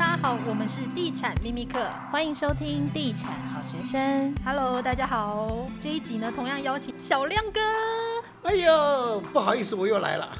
[0.00, 4.34] 大家好，我们是地产秘密客，欢迎收听地产好学生。
[4.42, 7.60] Hello，大家好，这一集呢，同样邀请小亮哥。
[8.44, 10.32] 哎呦，不好意思，我又来了。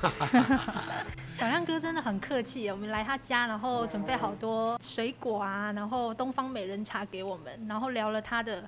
[1.36, 8.66] 小亮哥真的很客气，我们来他家，然后准备好多水果啊，然后东方美人茶给我们，然后聊了他的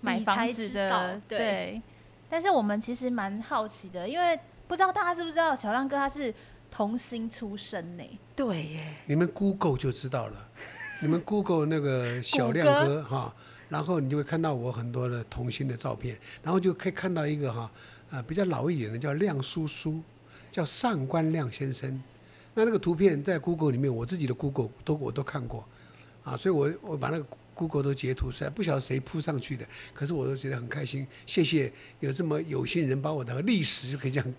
[0.00, 1.82] 买房子的对，对。
[2.30, 6.34] 但是我们其实蛮好奇的，因为不知道大家知不知道，小亮哥他是
[6.70, 8.04] 童星出身呢？
[8.36, 8.94] 对耶。
[9.06, 10.48] 你们 Google 就知道了，
[11.02, 13.34] 你们 Google 那个小亮哥哈，
[13.68, 17.70] 然后你就会看到我很多的童星的照片，然后就可以看到一个哈，
[18.10, 20.00] 呃，比较老一点的叫亮叔叔，
[20.50, 22.00] 叫上官亮先生。
[22.54, 25.64] 那那个图片在 Google 里面，我自己的 Google 都我都看过，
[26.24, 27.24] 啊，所以我我把那个
[27.60, 34.34] Google 都截图出来，不晓得谁铺上去的，可是我都觉得很开心，谢谢有这么有心人把我的历史就可以这样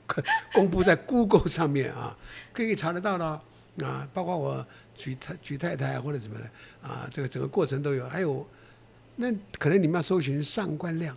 [0.51, 2.17] 公布在 Google 上面啊，
[2.51, 3.25] 可以查得到的
[3.85, 6.49] 啊，包括我娶太娶太太或者怎么的
[6.81, 8.47] 啊，这个整个过程都有，还有
[9.17, 11.15] 那可能你们要搜寻上官亮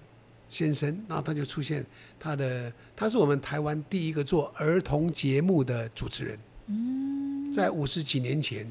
[0.50, 1.82] 先生，然后他就出现
[2.20, 6.38] 他的，他是我们台湾第一个做儿童节目的主持人。
[6.66, 8.70] 嗯，在五十几年前，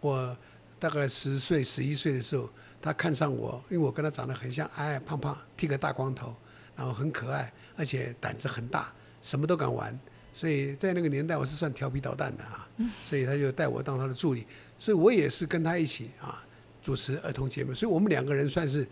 [0.00, 0.36] 我
[0.80, 2.50] 大概十岁、十一岁的时候，
[2.82, 6.34] 他看上我，因为我跟他长得很像，矮矮胖胖，剃个大光头，
[6.74, 9.96] 然后很可爱，而且胆子很大，什么都敢玩。
[10.32, 12.66] 所以在那个年代，我是算调皮捣蛋的啊。
[13.04, 14.46] 所以他就带我当他的助理，
[14.78, 16.42] 所以我也是跟他一起啊
[16.82, 18.86] 主持儿童节目，所以我们两个人算是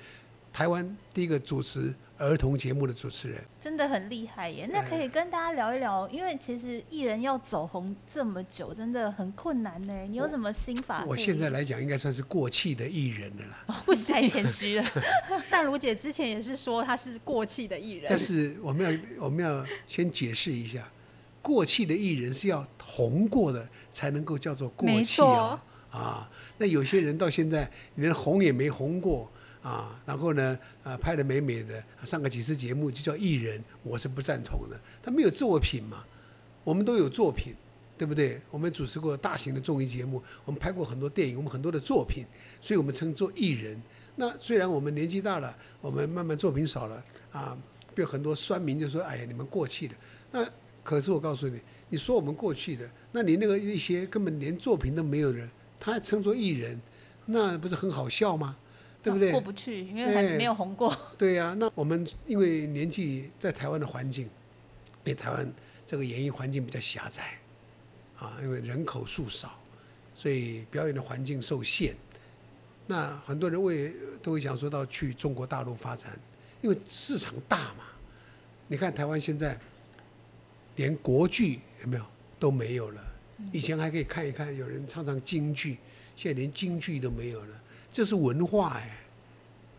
[0.52, 1.92] 台湾第一个主持。
[2.18, 4.68] 儿童节目的主持人真的很厉害耶！
[4.72, 10.02] 那可以跟大家聊一聊，因为其实艺人要走红这么久，真的很困难呢。
[10.08, 11.04] 你有什么心法？
[11.06, 13.82] 我现在来讲，应该算是过气的艺人了啦。
[13.86, 14.84] 不太谦虚了。
[15.48, 18.06] 但如姐之前也是说她是过气的艺人。
[18.08, 18.84] 但是我们
[19.18, 20.90] 要我们要先解释一下，
[21.40, 26.30] 过气的艺人是要红过的才能够叫做过气啊啊！
[26.58, 29.30] 那有些人到现在连红也没红过。
[29.62, 34.78] 啊，然后呢，啊，拍的美美的，上个几次节目就叫艺人，我是不赞同的。
[35.02, 36.04] 他没有作品嘛，
[36.64, 37.54] 我们都有作品，
[37.96, 38.40] 对不对？
[38.50, 42.24] 我们主持过大型的综艺节目，我们拍过很多电影，我们很多的作品，
[42.60, 43.80] 所以我们称作艺人。
[44.16, 47.56] 那虽然我们年纪大了，我们慢慢作品少了，啊，
[47.96, 49.94] 有很多酸民就说：“哎呀，你们过气了。”
[50.30, 50.48] 那
[50.84, 55.48] 可是我告诉你，你说我们过去的，那你那个一些根本连作品都没有的人，
[55.80, 56.80] 他还称作艺人，
[57.26, 58.56] 那不是很好笑吗？
[59.02, 59.30] 对不对？
[59.30, 60.94] 过不去，因为还没有红过。
[61.16, 64.24] 对呀、啊，那我们因为年纪在台湾的环境，
[65.04, 65.50] 因为台湾
[65.86, 67.38] 这个演艺环境比较狭窄，
[68.18, 69.58] 啊，因为人口数少，
[70.14, 71.94] 所以表演的环境受限。
[72.86, 76.18] 那很多人会都会想说到去中国大陆发展，
[76.60, 77.84] 因为市场大嘛。
[78.66, 79.58] 你看台湾现在
[80.76, 82.04] 连国剧有没有
[82.38, 83.02] 都没有了，
[83.52, 85.78] 以前还可以看一看有人唱唱京剧，
[86.16, 87.62] 现在连京剧都没有了。
[87.90, 88.98] 这是文化哎，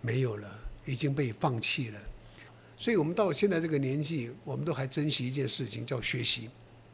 [0.01, 0.47] 没有了，
[0.85, 1.99] 已经被放弃了。
[2.77, 6.49] 所以我们到现在这个年纪，我们都还珍惜一件事情，叫学习。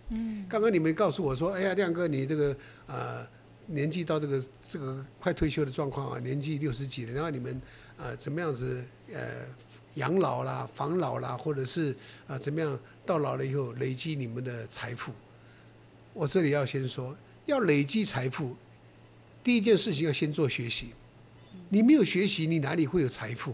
[0.10, 0.46] 嗯。
[0.50, 2.56] 刚刚你们告诉我说，哎呀，亮哥，你这个
[2.88, 3.28] 呃
[3.68, 7.62] 年纪到这个这个快退休的状况啊，年纪六十几了，然后你们
[7.98, 8.84] 呃怎么样子
[9.14, 9.46] 呃
[9.94, 11.92] 养老啦、防老啦，或者是
[12.28, 15.12] 啊、呃、怎么样到老了以后累积你们的财富？
[16.14, 17.16] 我这里要先说，
[17.46, 18.56] 要累积财富，
[19.44, 20.94] 第一件事情要先做学习。
[21.70, 23.54] 你没有学习，你哪里会有财富？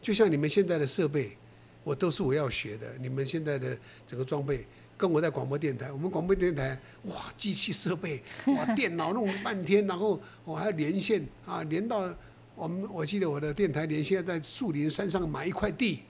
[0.00, 1.36] 就像你们现在的设备，
[1.82, 2.86] 我都是我要学的。
[3.00, 3.76] 你们现在的
[4.06, 12.14] 整个装备，跟我在广播电台，我们广播电台，哇，机器设备，哇，电脑弄了半天，然后我还要连线啊，连到
[12.54, 16.00] 我们，我记得我的电台连线在树林山上买一块地，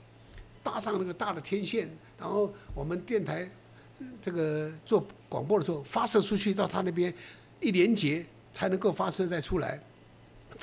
[0.63, 1.89] 搭上那个大的天线，
[2.19, 3.49] 然后我们电台
[4.21, 7.15] 这个做广播的时候发射出去到他那边
[7.61, 9.81] 一连接才能够发射再出来。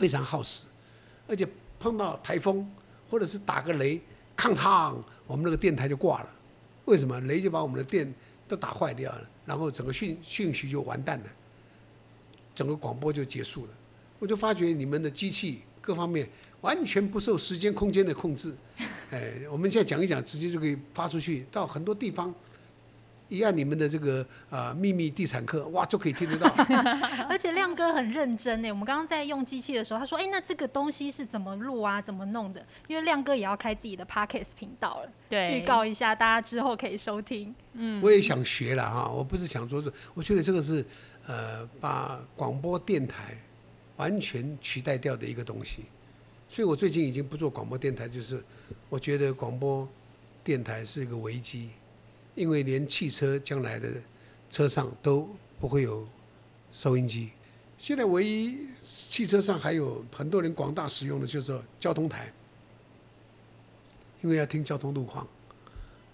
[0.01, 0.65] 非常耗时，
[1.27, 1.47] 而且
[1.79, 2.67] 碰到台风
[3.07, 4.01] 或者是打个雷，
[4.35, 4.97] 哐当，
[5.27, 6.29] 我们那个电台就挂了。
[6.85, 7.19] 为什么？
[7.21, 8.11] 雷就把我们的电
[8.47, 11.25] 都打坏掉了，然后整个讯讯息就完蛋了，
[12.55, 13.71] 整个广播就结束了。
[14.17, 16.27] 我就发觉你们的机器各方面
[16.61, 18.55] 完全不受时间空间的控制。
[19.11, 22.33] 哎，我们现在讲一讲，直接就可以发出去到很多地方。
[23.31, 26.53] 一按你们的这个啊秘密地产课，哇，就可以听得到。
[27.29, 28.69] 而且亮哥很认真呢。
[28.69, 32.01] 我们刚刚在用机器的时候，他说：“哎，那这个东西是怎么录啊？
[32.01, 35.09] 怎么弄的？”因为亮哥也要开自己的 Podcast 频道了。
[35.29, 37.55] 对，预告一下，大家之后可以收听。
[37.71, 40.85] 嗯，我也想学了哈，我不是想做这，我觉得这个是
[41.25, 43.37] 呃把广播电台
[43.95, 45.85] 完全取代掉的一个东西。
[46.49, 48.43] 所以我最近已经不做广播电台，就是
[48.89, 49.87] 我觉得广播
[50.43, 51.69] 电台是一个危机。
[52.35, 53.89] 因为连汽车将来的
[54.49, 55.29] 车上都
[55.59, 56.07] 不会有
[56.71, 57.29] 收音机，
[57.77, 62.31] 现在唯一汽车上还有很多人广大使用的就是交通台，
[64.21, 65.27] 因为要听交通路况，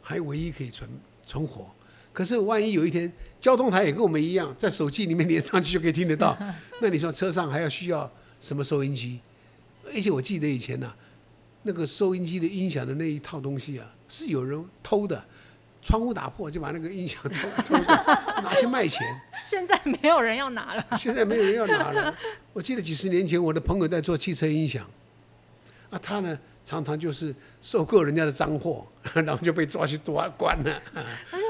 [0.01, 0.89] 还唯一可以存
[1.25, 1.67] 存活。
[2.11, 6.35] 可是万一有一天交通台也跟我们一样，在手机里面连上去就可以听得到，
[6.81, 8.11] 那你说车上还要需要
[8.41, 9.19] 什么收音机？
[9.85, 10.97] 而且我记得以前呢、啊，
[11.61, 15.23] 那个收音机的音响的那一套东西啊，是有人偷的。
[15.87, 17.77] 窗户打破就把那个音响偷偷
[18.43, 19.01] 拿去卖钱。
[19.47, 20.85] 现在没有人要拿了。
[20.99, 22.13] 现在没有人要拿了。
[22.51, 24.85] 我记得几十年前，我的朋友在做汽车音响，
[25.89, 28.85] 啊，他呢常常就是收购人家的赃货，
[29.15, 30.81] 然后就被抓去抓关了。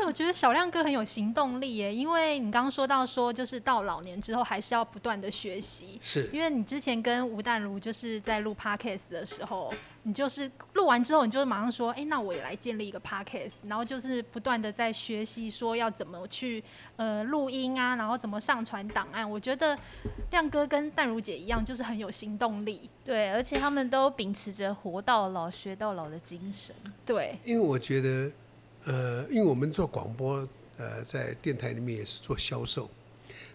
[0.07, 5.99] 我觉得小亮哥很有行动力耶，因为你刚刚说到说，就是到老年之后还是要不断的学习。
[6.01, 6.29] 是。
[6.31, 9.73] 因为你之前跟吴淡如就是在录 Podcast 的时候。
[10.03, 16.63] 你就是录完之后，你就马上说，哎、欸，那我也来建立一个 podcast，然后就是不断的在学习，说要怎么去
[16.95, 19.29] 呃录音啊，然后怎么上传档案。
[19.29, 19.77] 我觉得
[20.31, 26.73] 亮哥跟淡如姐一样，就是很有行动力，对，而且他们都秉持着活到老学到老的精神，
[27.05, 27.37] 对。
[27.43, 28.31] 因为我觉得，
[28.85, 30.47] 呃，因为我们做广播，
[30.77, 32.89] 呃，在电台里面也是做销售，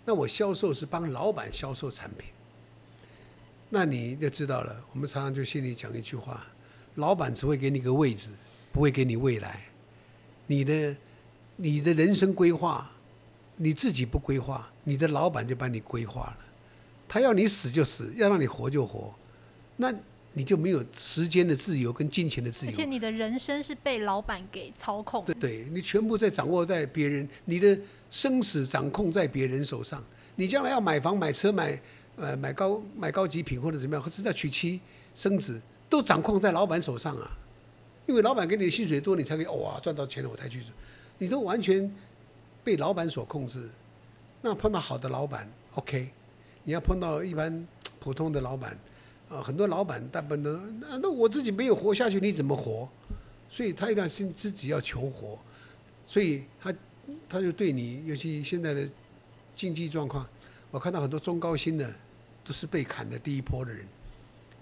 [0.04, 2.28] 那我销售是帮老板销售产品。
[3.70, 4.84] 那你就知道了。
[4.92, 6.46] 我们常常就心里讲一句话：
[6.96, 8.28] 老板只会给你个位置，
[8.70, 9.64] 不会给你未来。
[10.46, 10.96] 你的
[11.56, 12.90] 你的人生规划，
[13.56, 16.38] 你自己不规划，你的老板就把你规划了。
[17.08, 19.14] 他要你死就死，要让你活就活。
[19.76, 19.90] 那
[20.32, 22.72] 你就没有时间的自由跟金钱的自由。
[22.72, 25.24] 而且你的人生是被老板给操控。
[25.24, 27.78] 对对，你全部在掌握在别人，你的
[28.10, 30.02] 生死掌控在别人手上。
[30.36, 31.80] 你将来要买房、买车、买。
[32.14, 34.78] 呃，买高买高级品或者怎么样，或者要娶妻
[35.14, 35.58] 生子，
[35.88, 37.26] 都掌控在老板手上啊。
[38.06, 40.68] 因为老板给你的薪水多，你才可以哇赚到钱了，我才去做。
[41.16, 41.90] 你都完全
[42.62, 43.66] 被老板所控制。
[44.42, 46.10] 那碰到好的老板，OK。
[46.64, 47.66] 你要碰到一般
[47.98, 48.78] 普通的老板，
[49.32, 52.86] 啊，很多老板大部分都，那那我自己没有活下去，你怎么活？
[53.48, 55.38] 所以他一定要先自己要求活，
[56.06, 56.74] 所以他
[57.28, 58.86] 他就对你，尤其现在的
[59.56, 60.26] 经济状况。
[60.70, 61.90] 我看到很多中高薪的，
[62.44, 63.86] 都是被砍的第一波的人，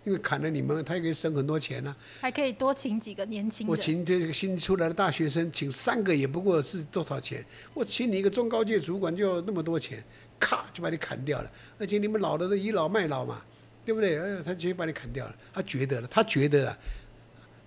[0.05, 3.71] 因为砍了你们，他也可以省很多钱呢、啊，还可以多请几个年轻人。
[3.71, 7.45] 我请这个新出来的大学生，请三个也不过是多少钱？
[7.75, 10.03] 我请你一个中高阶主管就要那么多钱，
[10.41, 11.51] 咔就把你砍掉了。
[11.79, 13.41] 而且你们老的都倚老卖老嘛，
[13.85, 14.19] 对不对？
[14.19, 15.37] 哎，他直接把你砍掉了。
[15.53, 16.79] 他觉得了，他觉得了，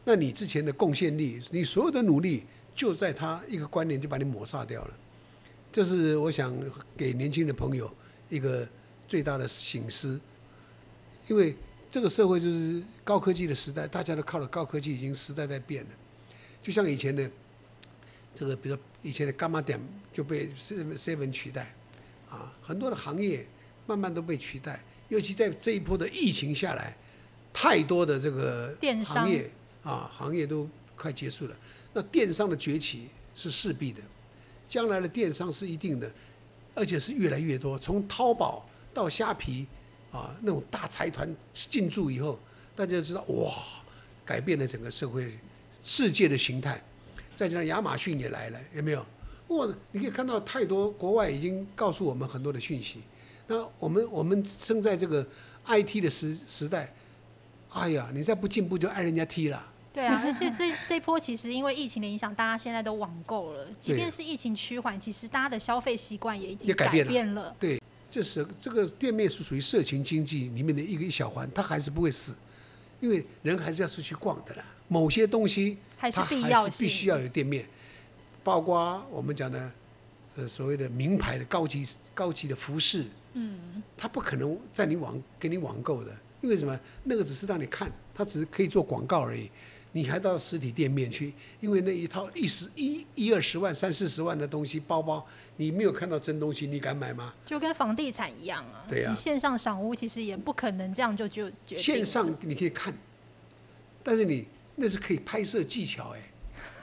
[0.05, 2.43] 那你之前的贡献力，你所有的努力，
[2.75, 4.93] 就在他一个观念就把你抹杀掉了。
[5.71, 6.55] 这是我想
[6.95, 7.93] 给年轻的朋友。
[8.29, 8.67] 一个
[9.07, 10.19] 最大的醒思，
[11.27, 11.55] 因为
[11.91, 15.89] 这个社会就是高科技的时代，大家都靠了高科技，已经时代在变了。
[16.63, 17.29] 就像以前的
[18.33, 19.79] 这个，比如说以前的伽马点
[20.11, 21.75] 就被 seven 取代，
[22.27, 23.45] 啊，很多的行业
[23.85, 24.83] 慢慢都被取代。
[25.09, 26.95] 尤其在这一波的疫情下来，
[27.53, 29.49] 太多的这个行业
[29.83, 31.55] 啊，行业都快结束了。
[31.93, 33.99] 那电商的崛起是势必的，
[34.67, 36.11] 将来的电商是一定的。
[36.75, 39.67] 而且是越来越多，从淘宝到虾皮，
[40.11, 42.39] 啊，那种大财团进驻以后，
[42.75, 43.53] 大家就知道哇，
[44.25, 45.37] 改变了整个社会
[45.83, 46.83] 世界的形态。
[47.35, 49.05] 再加上亚马逊也来了，有没有？
[49.49, 53.01] 哇，你可以看到太多国外已经告诉我们很多的讯息。
[53.47, 55.25] 那我们我们生在这个
[55.65, 56.93] IT 的时时代，
[57.71, 59.67] 哎呀，你再不进步就挨人家踢了。
[59.93, 63.67] 对啊，而且这这波其实因为疫情的影响，大家现在都网购了。
[63.79, 67.55] 即便是疫情趋缓，其实大家的消费习惯也已经改变了。
[67.59, 72.33] 对，这是这个店面是属于社群经济里面的一个一小环，它还是不会死，
[73.01, 74.65] 因为人还是要出去逛的啦。
[74.87, 77.63] 某些东西还是必要，必须要有店面，
[78.43, 79.71] 包括我们讲的
[80.35, 86.11] 呃所谓的名牌的高级高级的服饰，嗯，他不可能在你网给你网购的，
[86.41, 86.79] 因为什么？
[87.03, 89.49] 那个只是让你看，它只是可以做广告而已。
[89.95, 95.23] 你还到实体店面去，因为那一套一十一一二十万、三四十万的东西包包，
[95.57, 97.31] 你没有看到真东西，你敢买吗？
[97.45, 98.83] 就跟房地产一样啊。
[98.89, 99.13] 对呀、啊。
[99.13, 101.77] 你线上赏屋其实也不可能这样就就决定。
[101.77, 102.91] 线上你可以看，
[104.01, 106.21] 但是你那是可以拍摄技巧哎，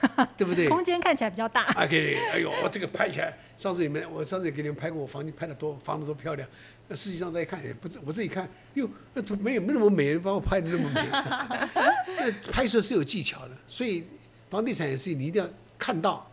[0.37, 0.67] 对不对？
[0.67, 1.63] 空间看起来比较大。
[1.73, 6.47] 啊，给，哎呦，我这个拍起来，上次你们我上次也给你们拍过，我房间拍的多，房子多漂亮。
[6.87, 11.01] 那实际上再看，也不，我自己看，哟，那没有没那么美，把我拍的那么美。
[12.19, 14.03] 那拍摄是有技巧的，所以
[14.49, 16.29] 房地产也是，你一定要看到、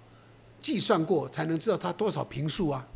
[0.61, 2.87] 计算过，才能知道它多少平数啊。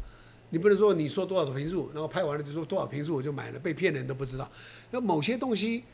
[0.50, 4.50] 你不能说你说多少平数，然后拍完了就说多少平数我就买了，被骗的人都不知道。
[4.90, 5.84] 那某些东西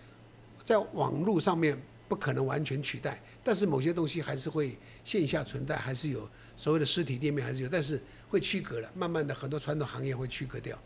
[0.64, 8.90] 在网络上面不可能完全取代，但是某些东西还是会线下存在，还是有所谓的实体店面还是有，但是会区隔了。
[8.94, 10.78] 慢慢的，很多传统行业会区隔掉。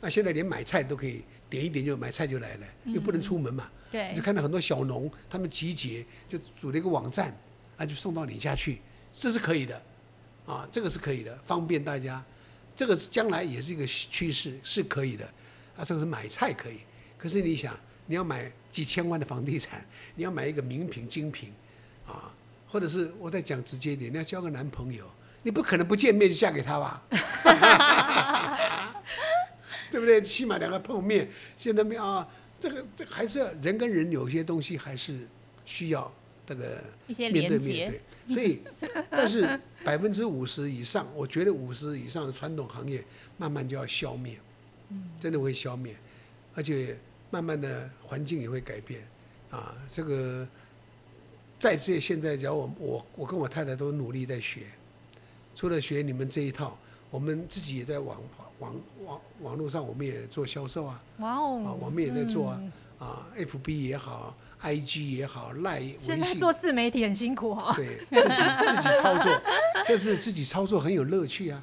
[0.00, 3.70] 那现在连买菜都可以点一点就买菜就来了，又不能出门嘛。
[3.90, 4.14] 对。
[4.14, 7.34] 就看到很多小农他们集结，就组了一个网站，
[7.76, 8.80] 啊，就送到你家去，
[9.12, 9.82] 这是可以的，
[10.46, 12.22] 啊，这个是可以的，方便大家。
[12.76, 15.24] 这个是将来也是一个趋势，是可以的。
[15.76, 16.78] 啊，这个是买菜可以，
[17.18, 19.84] 可是你想，你要买几千万的房地产，
[20.14, 21.52] 你要买一个名品精品，
[22.06, 22.32] 啊，
[22.68, 25.04] 或者是我再讲直接一点，你要交个男朋友，
[25.42, 27.02] 你不可能不见面就嫁给他吧？
[29.90, 30.22] 对不对？
[30.22, 32.26] 起码两个碰面，见了面啊，
[32.60, 35.18] 这个这个还是要人跟人有些东西还是
[35.66, 36.12] 需要
[36.46, 38.00] 这个面对面对。
[38.32, 38.60] 所以，
[39.10, 43.02] 但是百分之五十以上，我觉得五十以上的传统行业
[43.36, 44.38] 慢慢就要消灭，
[45.20, 45.96] 真的会消灭，
[46.54, 46.96] 而且
[47.30, 49.00] 慢慢的环境也会改变
[49.50, 49.74] 啊。
[49.88, 50.46] 这个
[51.58, 54.60] 在这现在，只要我我我跟我太太都努力在学，
[55.54, 56.76] 除了学你们这一套，
[57.10, 58.16] 我们自己也在网
[58.58, 61.02] 网网网络上，我们也做销售啊。
[61.18, 61.62] 哇哦！
[61.66, 62.62] 啊，我们也在做啊，
[62.98, 64.36] 啊，FB 也好。
[64.62, 67.74] I G 也好，赖微信，现在做自媒体很辛苦哈、哦。
[67.74, 69.40] 对，自己自己操作，
[69.86, 71.62] 这是自己操作很有乐趣啊！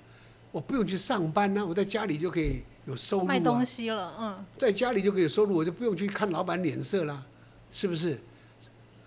[0.52, 3.28] 我不用去上班呢、啊，我在家里就可以有收入、啊。
[3.28, 4.46] 卖东西了，嗯。
[4.58, 7.26] 在家里就可以有收入，我就不用去看老板脸色了，
[7.72, 8.18] 是不是？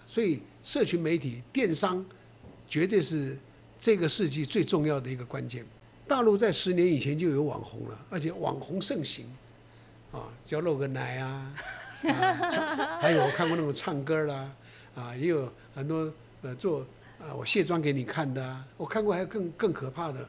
[0.07, 2.05] 所以，社群媒体、电商，
[2.69, 3.37] 绝对是
[3.79, 5.65] 这个世纪最重要的一个关键。
[6.07, 9.25] 大陆在十年以前就有网红了，而且网红盛行，
[10.13, 11.55] 啊，只要露个奶啊。
[12.03, 14.51] 啊，唱，还有我看过那种唱歌啦，
[14.95, 16.11] 啊，也有很多
[16.41, 16.81] 呃做
[17.21, 20.21] 啊，我卸妆给你看的啊，我看过还有更更可怕的，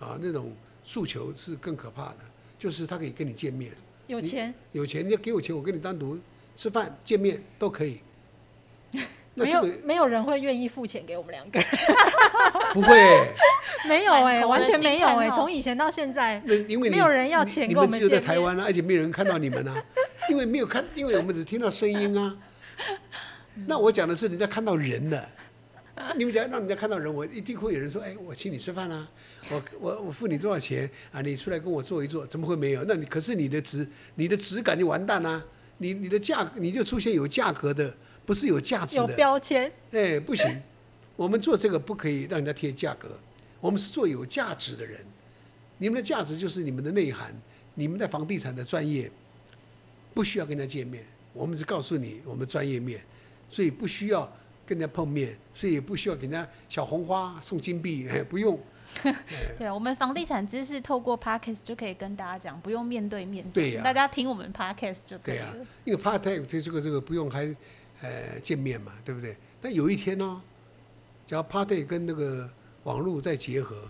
[0.00, 0.50] 啊，那种
[0.82, 2.16] 诉求是更可怕的，
[2.58, 3.70] 就是他可以跟你见面，
[4.06, 6.18] 有钱，有钱你要给我钱，我跟你单独
[6.56, 8.00] 吃饭见面都可以。
[9.34, 11.68] 那这个、没有没有人会愿意付钱给我们两个人，
[12.74, 13.28] 不会、 欸，
[13.86, 19.80] 没有哎、欸，完全没有哎、欸，从以前到现在，因为没有人要钱给我们见面，你们只有在台湾啊，而且没有人看到你们啊。
[20.28, 22.36] 因为没有看，因为我们只听到声音啊。
[23.66, 25.28] 那我讲的是人家看到人了。
[26.16, 29.08] 你们讲让人家看到人，我一定会有人说：“哎，我请你吃饭啊，
[29.50, 31.20] 我我我付你多少钱啊？
[31.20, 32.84] 你出来跟我坐一坐，怎么会没有？
[32.84, 35.44] 那你可是你的质，你的质感就完蛋啦、啊。
[35.78, 37.94] 你你的价，你就出现有价格的，
[38.26, 39.02] 不是有价值的。
[39.02, 39.70] 有标签。
[39.92, 40.60] 哎，不行，
[41.16, 43.08] 我们做这个不可以让人家贴价格。
[43.60, 45.00] 我们是做有价值的人。
[45.78, 47.32] 你们的价值就是你们的内涵，
[47.74, 49.10] 你们在房地产的专业。
[50.14, 53.00] 不需要跟人家见面，我们只告诉你我们专业面，
[53.48, 54.28] 所以不需要
[54.68, 58.60] 跟人家碰面，所以也不需要给人家小红花送金币， 哎，不用。
[59.58, 63.44] 对，我们房地产知识透过 Podcast 就可以跟大家讲，不用面对面。
[63.52, 65.34] 对呀、啊，大家听我们 Podcast 就可以。
[65.34, 67.44] 对呀、啊，因为 Podcast 这这个这个不用还
[68.02, 69.36] 呃见面嘛，对不对？
[69.62, 70.40] 但有一天呢、哦，
[71.26, 72.48] 只要 Podcast 跟那个
[72.84, 73.88] 网络再结合，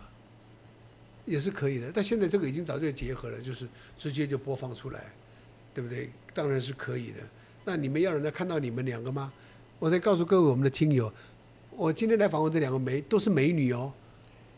[1.24, 1.90] 也是可以的。
[1.92, 3.66] 但现在这个已经早就结合了，就是
[3.96, 5.04] 直接就播放出来。
[5.74, 6.10] 对不对？
[6.34, 7.20] 当然是可以的。
[7.64, 9.32] 那你们要人家看到你们两个吗？
[9.78, 11.12] 我再告诉各位我们的听友，
[11.76, 13.92] 我今天来访问这两个美都是美女哦。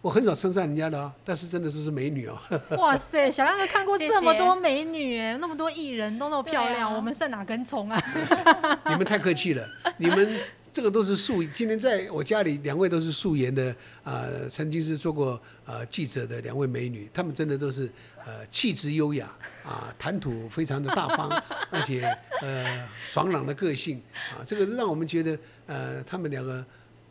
[0.03, 2.39] 我很少称赞人家的哦，但是真的都是美女哦。
[2.79, 8.03] 哇塞，小亮哥看过这么多美女哎，那么多艺人都那么漂亮，啊、我们算哪根葱啊？
[8.89, 10.41] 你们太客气了，你们。
[10.73, 13.71] 这个都是素，今天在我家里，两位都是素颜的
[14.05, 17.91] 啊、呃，曾经是做过呃记者的两位美女，她们真的都是
[18.25, 19.27] 呃气质优雅
[19.65, 21.29] 啊、呃，谈吐非常的大方，
[21.71, 22.03] 而且
[22.41, 24.01] 呃爽朗的个性
[24.33, 25.37] 啊，这个是让我们觉得
[25.67, 26.65] 呃他们两个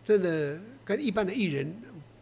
[0.05, 1.69] 真的跟一般的艺人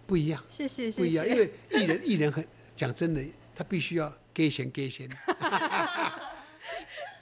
[0.07, 2.43] 不一样，谢谢，不一样，因为艺人艺人很
[2.75, 3.21] 讲真的，
[3.55, 5.07] 他必须要给钱给钱。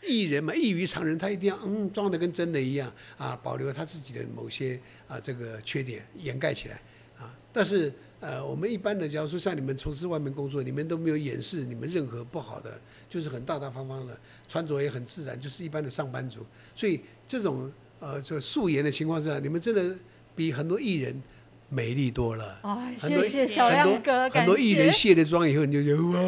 [0.07, 6.75] 艺人嘛，异于常人，他一定要嗯装的跟真的一样啊，保留他自己的某些啊这个缺点掩盖起来
[7.19, 7.33] 啊。
[7.51, 16.39] 但是呃，我们一般的，假如说像你们从事外面工作，你们都没有掩饰你们任何不好的，就是很大大方方的穿着也很自然，就是一般的上班族。
[16.75, 19.95] 所以这种呃就素颜的情况下，你们真的
[20.35, 21.21] 比很多艺人
[21.69, 22.59] 美丽多了。
[22.63, 26.19] 哦，谢谢小亮哥，很多艺人卸了妆以后，你就觉得哇。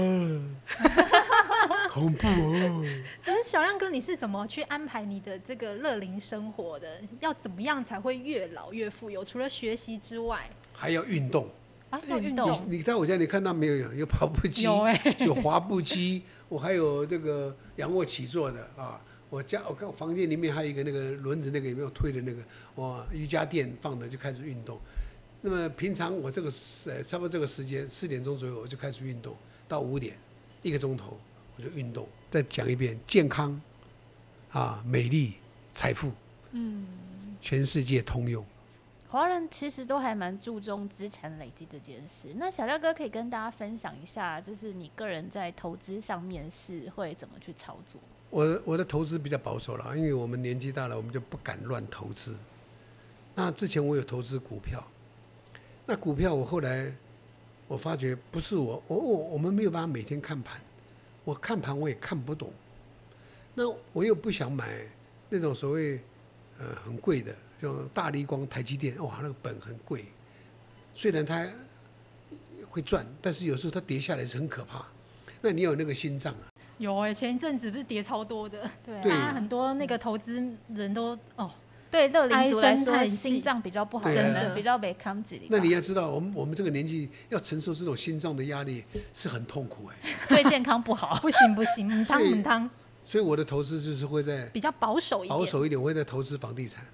[2.00, 2.86] 恐怖哦！
[3.26, 7.00] 可是小亮哥，你是怎么去安排你的这个乐龄生活的？
[7.20, 9.26] 要怎么样才会越老越富有？
[9.26, 11.48] 除了学习之外，还要运动
[11.90, 12.00] 啊！
[12.08, 12.52] 要运动。
[12.68, 13.94] 你你在我家，你看到没有？
[13.94, 14.64] 有跑步机，
[15.20, 16.22] 有滑步机。
[16.50, 19.02] 我还有这个仰卧起坐的啊。
[19.30, 22.42] 我家我看房间里面还有一个那个轮子，那个有没有推的那个？
[22.76, 24.80] 哇，瑜伽垫放的就开始运动。
[25.42, 29.36] 那么平常我这个时差不多这个时间四点钟左右我就开始运动，
[29.68, 30.16] 到五点
[30.62, 31.20] 一个钟头。
[31.58, 33.60] 我就运动，再讲一遍，健康，
[34.52, 35.34] 啊，美丽，
[35.72, 36.12] 财富，
[36.52, 36.86] 嗯，
[37.42, 38.46] 全世界通用，
[39.10, 42.30] 华人其实都还蛮注重资产累积这件事。
[42.36, 48.00] 那小廖哥可以跟大家分享一下，就是你个人在投资上面是会怎么去操作？
[48.30, 52.36] 我的我的投资比较保守了，因为我们年纪大了，我们就不敢乱投资。
[53.34, 54.86] 那之前我有投资股票，
[55.86, 56.94] 那股票我后来
[57.68, 60.60] 我发觉不是我，我我我们没有办法每天看盘，
[61.28, 62.54] 我看盘我也看不懂。
[63.54, 64.66] 那我又不想买
[65.28, 66.00] 那种所谓
[66.58, 67.36] 呃很贵的。
[67.62, 70.06] 就大力光、台积电，哇，那个本很贵。
[70.94, 71.46] 虽然它
[72.70, 74.86] 会赚，但是有时候它跌下来是很可怕。
[75.42, 76.54] 那你有那个心脏啊？
[76.78, 78.70] 有哎、欸，前一阵子不是跌超多的？
[78.86, 80.40] 对，大家很多那个投资
[80.76, 81.52] 人都哦，
[81.90, 85.42] 对乐龄族来说，心脏比较不好，真的比较没扛起。
[85.50, 92.70] 那你要知道，我们我们这个年纪要承受这种心脏的压力是很痛苦哎、欸， 对健康不好，不 行不行，母汤母汤。
[93.06, 96.86] 所以我的投资就是会在比较保守一点，保守一点，我会在投资房地产。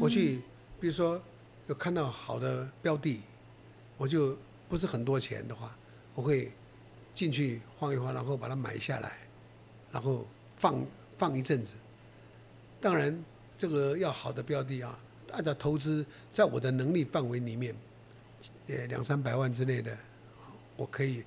[0.00, 0.40] 我去，
[0.80, 1.20] 比如说
[1.68, 3.20] 有看到好的标的，
[3.96, 4.36] 我就
[4.68, 5.74] 不是很多钱的话，
[6.14, 6.50] 我会
[7.14, 9.12] 进去晃一晃，然后把它买下来，
[9.92, 10.84] 然后放
[11.16, 11.74] 放一阵子。
[12.80, 13.16] 当然，
[13.62, 14.98] 这个要好的标的啊，
[15.30, 17.72] 按照投资在我的能力范围里面，
[18.66, 19.96] 呃，两三百万之内的，
[20.76, 21.22] 我可以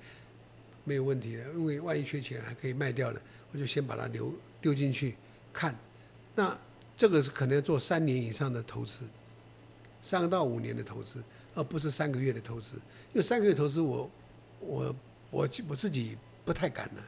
[0.84, 3.18] 没有问题的，因为万一缺钱还可以卖掉的，
[3.52, 5.14] 我就先把它留丢进去
[5.50, 5.74] 看，
[6.34, 6.54] 那。
[6.94, 9.00] 这个是可能要做三年以上的投资，
[10.00, 11.22] 三到五年的投资，
[11.54, 12.76] 而不是三个月的投资。
[13.12, 14.10] 因为三个月投资我，
[14.60, 14.96] 我
[15.30, 17.02] 我我自己不太敢了，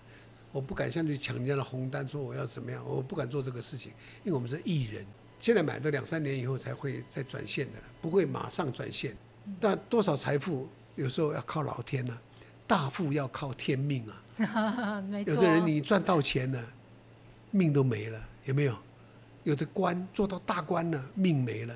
[0.53, 3.93] 我不敢像去抢人家的红单，说我要怎么样，我不敢做这个事情。
[4.25, 5.05] 因为我们是艺人，
[5.41, 9.17] 现在买的两三年以后才会再转现的了，不会马上转现。
[9.61, 12.23] 但多少财富有时候要靠老天呐、啊，
[12.67, 14.23] 大富要靠天命啊。
[15.27, 16.65] 有的人你赚到钱了，
[17.51, 18.77] 命都没了，有没有？
[19.45, 21.75] 有的官做到大官了，命没了，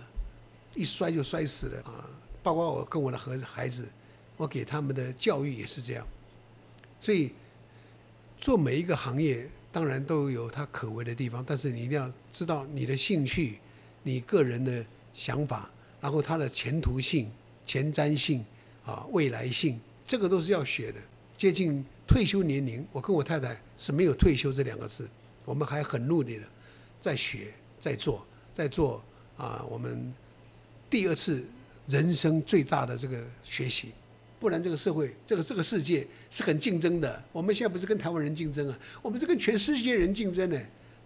[0.74, 2.04] 一摔就摔死了啊！
[2.42, 3.88] 包括我跟我的孩孩子，
[4.36, 6.06] 我给他们的教育也是这样。
[7.00, 7.32] 所以
[8.42, 13.58] 做每一个行业，当然都有它可为的地方，但是你一定要知道你的兴趣、
[14.02, 17.30] 你个人的想法，然后它的前途性、
[17.64, 18.44] 前瞻性
[18.84, 20.98] 啊、未来性，这个都是要学的。
[21.38, 25.08] 接近退休年龄，我跟我太太是没有退休这两个字，
[25.44, 26.42] 我们还很努力的
[27.00, 27.46] 在学。
[27.80, 29.02] 在做，在做
[29.36, 29.66] 啊！
[29.68, 30.14] 我们
[30.88, 31.44] 第二次
[31.88, 33.90] 人生最大的这个学习，
[34.42, 37.22] 不然这个社会，这个这个世界是很竞争的。
[37.30, 40.60] 我们现在不是跟台湾人竞争啊，我们是跟全世界人竞争呢，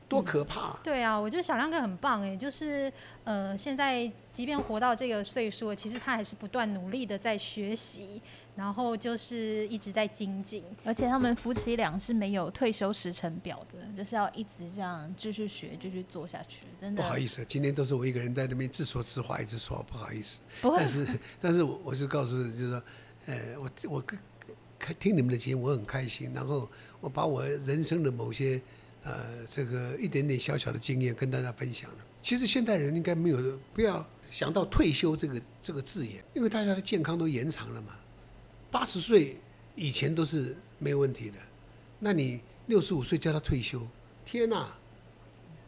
[0.08, 0.80] 多可怕啊！
[0.82, 2.90] 嗯，对啊，我觉得小亮哥很棒哎，就是
[3.24, 8.22] 呃，现在即便活到这个岁数，其实他还是不断努力的在学习。
[8.56, 16.60] 然后就是一直在精进，而且他们夫妻俩是没有退休时程表的，就是要一直这样继续学，继续做下去。
[16.80, 20.38] 真的不好意思，今天都是我一个人在那边自说自话，一直说不好意思。
[20.62, 20.78] 不会。
[20.78, 21.06] 但是，
[21.38, 22.82] 但是我我就告诉你，就是说，
[23.26, 24.04] 呃，我我
[24.78, 26.32] 开听你们的节目，我很开心。
[26.34, 26.68] 然后
[27.00, 28.60] 我把我人生的某些
[29.04, 31.96] 呃这个一点点小小的经验跟大家分享了。
[32.22, 37.96] 其实现代人应该没有不要想到退休这个这个字眼，因为大家的健康都延长了嘛。
[38.70, 39.36] 八十岁
[39.74, 41.36] 以前都是没有问题的，
[41.98, 43.86] 那你六十五岁叫他退休，
[44.24, 44.68] 天哪！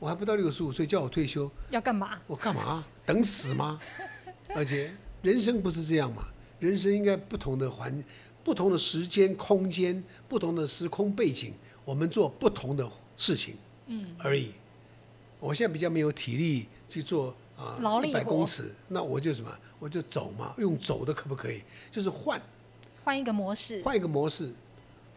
[0.00, 2.18] 我还不到六十五岁叫我退休，要干嘛？
[2.26, 2.84] 我干嘛？
[3.04, 3.80] 等死吗？
[4.54, 4.92] 而且
[5.22, 8.04] 人生不是这样嘛，人生应该不同的环、
[8.42, 11.52] 不同的时间、空间、不同的时空背景，
[11.84, 14.52] 我们做不同的事情，嗯，而已。
[15.40, 19.50] 我现在比较没有体力去做啊，一百公尺，那我就什么？
[19.78, 21.62] 我就走嘛，用走的可不可以？
[21.92, 22.40] 就是换。
[23.04, 24.52] 换一个模式，换一个模式，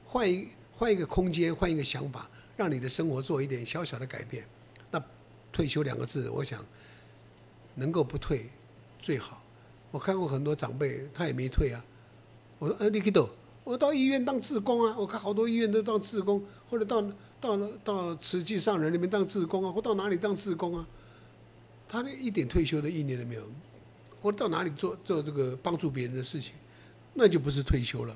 [0.05, 4.45] 换一换一个空间，换一个想法，让你的生活做一点小小的改变。
[4.91, 5.03] 那
[5.51, 6.63] 退休两个字，我想
[7.75, 8.45] 能够不退
[8.99, 9.40] 最好。
[9.91, 11.83] 我看过很多长辈，他也没退啊。
[12.57, 13.13] 我说：“呃，你可以
[13.63, 17.01] 我到医院当志工啊。”我看好多医院都当志工，或者到
[17.39, 20.87] 到到慈济上人那边当志工啊，或到哪里当志工啊。
[21.87, 23.43] 他一点退休的意念都没有，
[24.21, 26.53] 或者到哪里做做这个帮助别人的事情。
[27.13, 28.15] 那就不是退休了，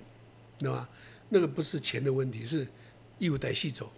[0.57, 0.87] 对吧？
[1.27, 2.65] 那个不是钱的问题，是
[3.19, 3.91] 义务带戏走，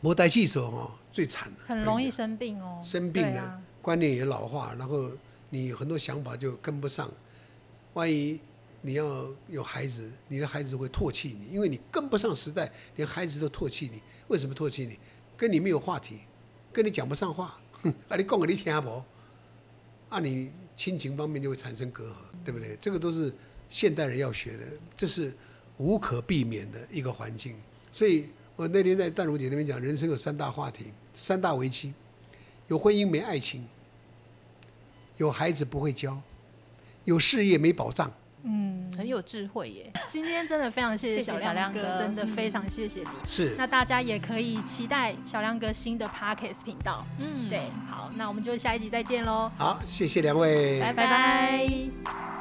[0.00, 2.80] 没带戏走哦，最惨了，很容易生病哦。
[2.82, 5.10] 生病啊观念也老化，然后
[5.52, 7.10] 你很多想法就跟不上。
[7.92, 8.40] 万一
[8.80, 14.00] 你要有孩子，你的孩子会唾弃你，因为你跟不上时代，连孩子都唾弃你。
[14.28, 14.98] 为什么唾弃你？
[15.36, 16.20] 跟你没有话题，
[16.72, 17.60] 跟你讲不上话。
[17.72, 19.04] 哼， 啊，你讲给你听不？
[20.08, 22.76] 啊，你亲情方面就会产生隔阂，对不对？
[22.80, 23.32] 这个都是。
[23.72, 25.32] 现代人要学的，这是
[25.78, 27.56] 无可避免的一个环境。
[27.90, 31.94] 所以我那天在淡如姐那边讲，人生有三大话题、三大危机：
[32.68, 33.66] 有婚姻没爱情，
[35.16, 36.18] 有孩子不会教，
[37.04, 38.10] 有事业没保障。
[38.44, 39.92] 嗯，很有智慧耶。
[40.08, 43.06] 今天真的非常谢谢小亮哥，真的非常谢谢你。
[43.24, 43.54] 是。
[43.56, 47.06] 那大家也可以期待小亮哥新的 Podcast 频道。
[47.20, 49.48] 嗯，对，好，那我们就下一集再见喽。
[49.56, 51.04] 好，谢谢两位，拜拜。
[51.04, 51.10] 拜
[52.02, 52.31] 拜。